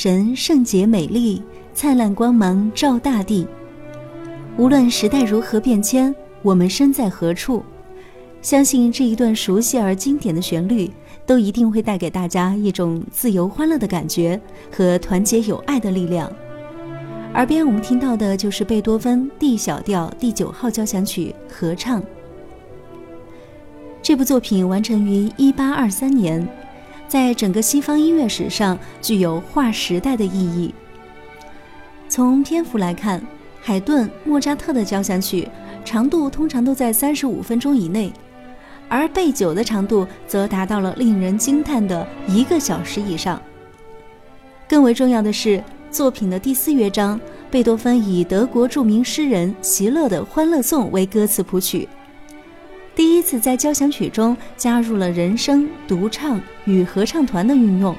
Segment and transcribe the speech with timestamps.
[0.00, 1.42] 神圣洁美丽，
[1.74, 3.44] 灿烂光芒照大地。
[4.56, 7.64] 无论时代如何变迁，我们身在何处，
[8.40, 10.88] 相信这一段熟悉而经典的旋律，
[11.26, 14.40] 都一定会带给大家一种自由欢乐的感觉
[14.70, 16.32] 和团结友爱的力量。
[17.34, 22.00] 耳边我们听到的就是贝多芬 D 小调第九号交响曲合唱。
[24.00, 26.48] 这部作品完成于1823年，
[27.08, 30.72] 在整个西方音乐史上具有划时代的意义。
[32.08, 33.20] 从篇幅来看，
[33.60, 35.48] 海顿、莫扎特的交响曲
[35.84, 38.12] 长度通常都在三十五分钟以内，
[38.88, 43.40] 而贝九的长度则达到了令人惊叹的一个小时以上。
[44.68, 47.18] 更为重要的是，作品的第四乐章，
[47.50, 51.88] 贝多芬以德国著名诗人席勒的《欢乐颂》为歌词谱曲。
[52.98, 57.94] 第一次在交响曲中加入了人声、独唱与合唱团的运用，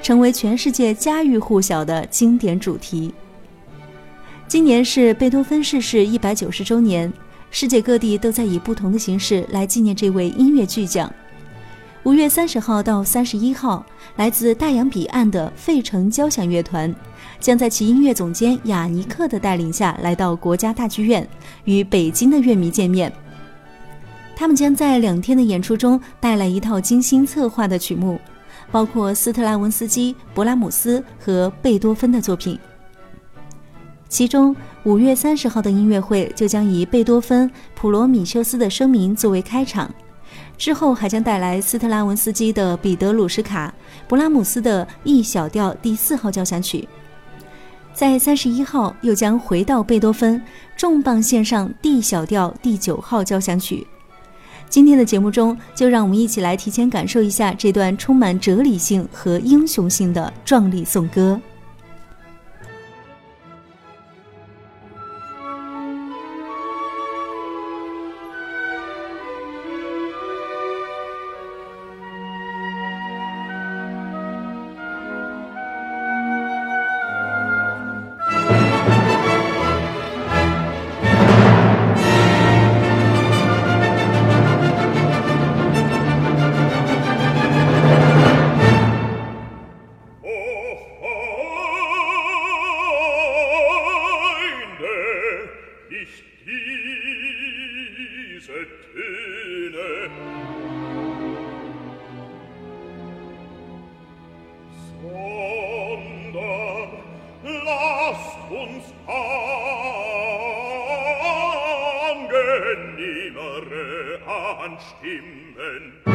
[0.00, 3.12] 成为全世界家喻户晓的经典主题。
[4.48, 7.12] 今年是贝多芬逝世一百九十周年，
[7.50, 11.12] 世界各地都在以不同的形式来纪念这位音乐巨匠。
[12.04, 13.84] 五月三十号到三十一号，
[14.16, 16.90] 来自大洋彼岸的费城交响乐团
[17.40, 21.28] 将在其音乐总监雅尼克的带领下来到国家大剧院，
[21.64, 23.12] 与北京的乐迷见面。
[24.40, 28.18] 他们将在两天的演出中带来一套精心策划的曲目，
[28.72, 32.58] 包括斯特拉文斯基、勃拉姆斯和贝多芬的作品。
[34.08, 39.92] 其中，五月三十号的音乐会就将以贝多芬《普罗米修斯的声明》作为开场，
[40.56, 43.70] 之后还将带来斯特拉文斯基的《彼得鲁什卡》、
[44.10, 46.88] 勃拉姆斯的 E 小调第四号交响曲。
[47.92, 50.42] 在三十一号，又将回到贝多芬，
[50.78, 53.86] 重磅献上 D 小调第九号交响曲。
[54.70, 61.38] 今天的节目中，就让我们一起来提前感受一下这段充满哲理性和英雄性的壮丽颂歌。
[114.62, 116.09] an Stimmen.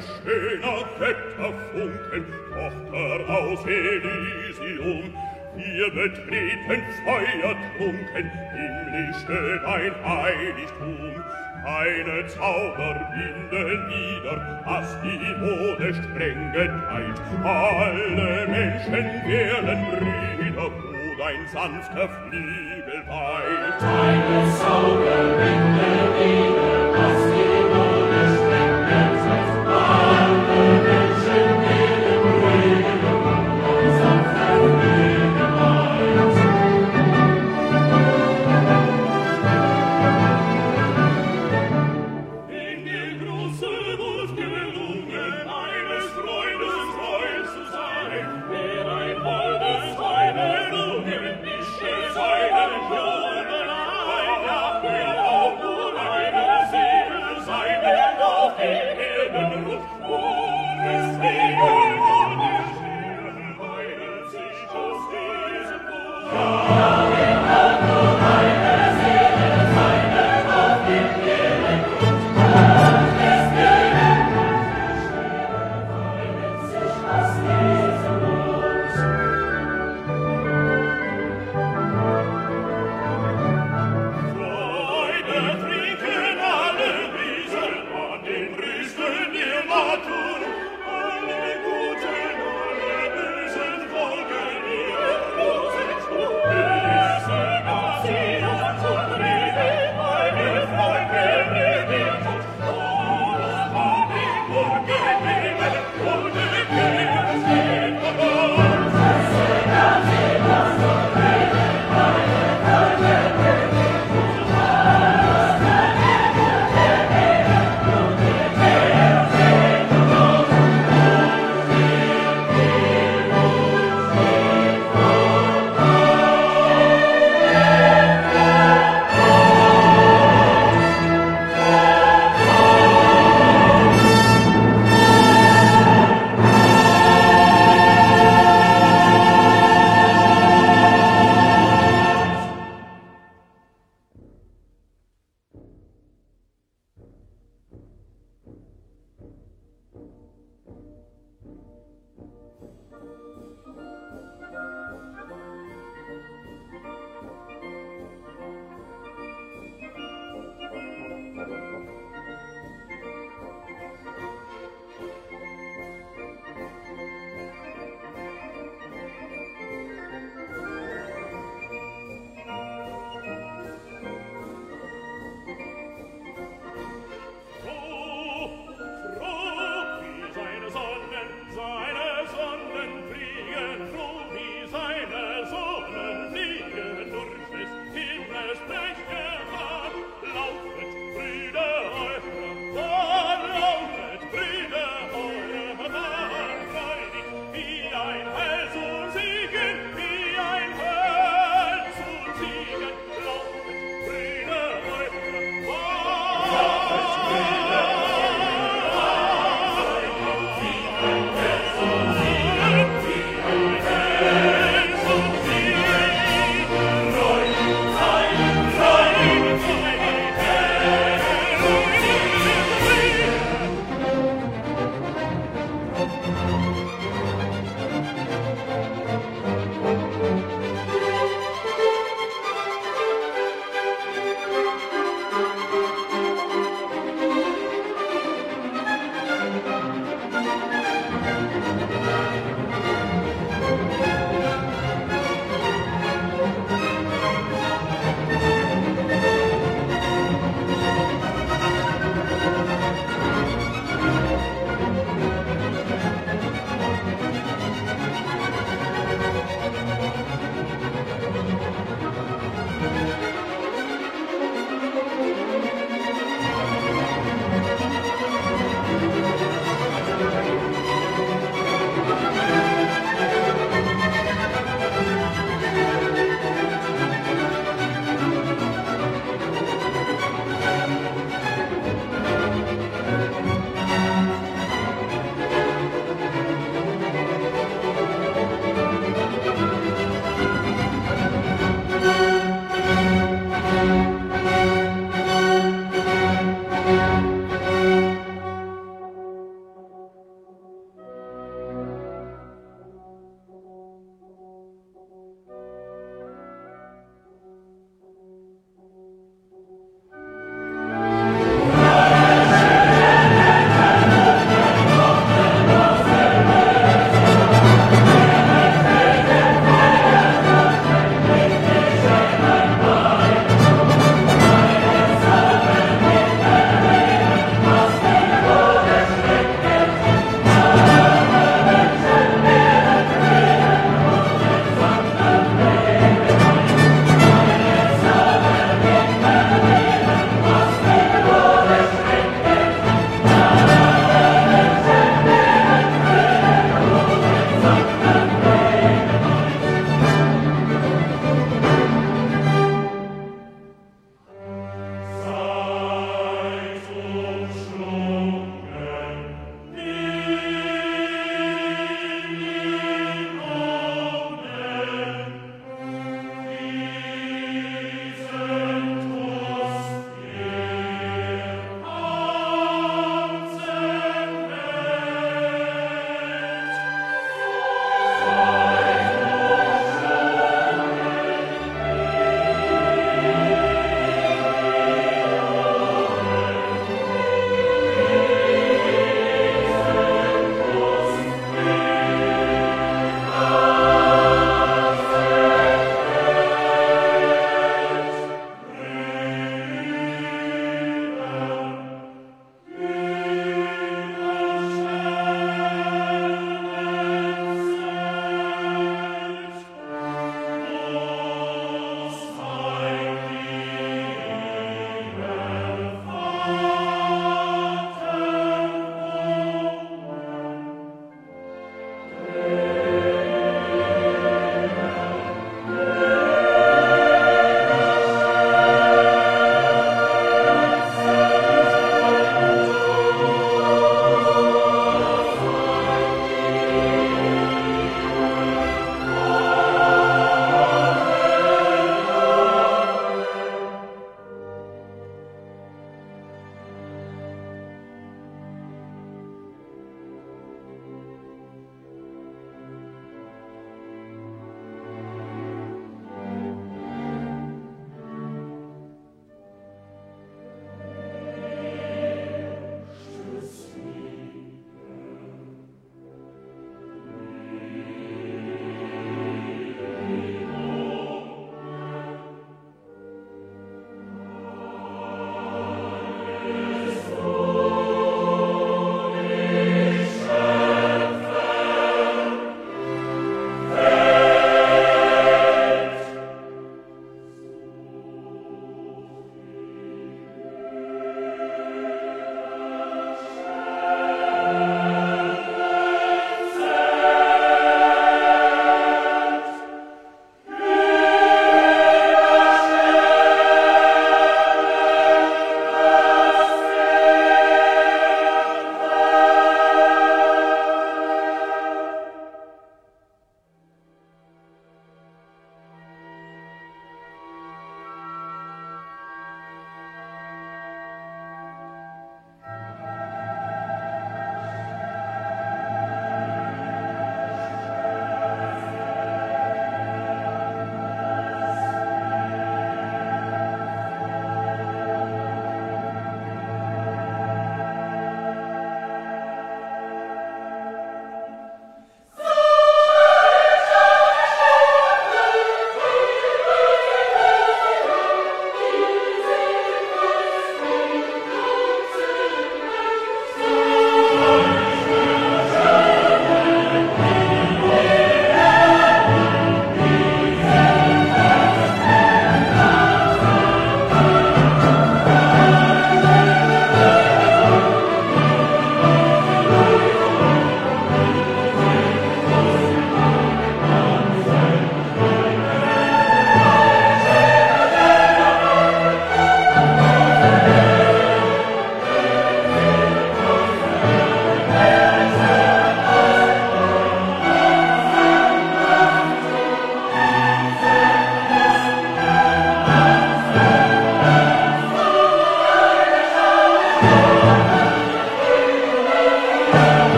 [0.00, 5.14] schöner Götterfunken, Tochter aus Elysium,
[5.56, 11.24] wir betreten feuertrunken, himmlische dein Heiligtum,
[11.64, 22.08] eine Zauberbinde nieder, hast die Mode streng geteilt, alle Menschen werden Brüder, wo dein sanfter
[22.08, 23.80] Flügel weilt.
[23.80, 26.55] Zauber Zauberbinde nieder,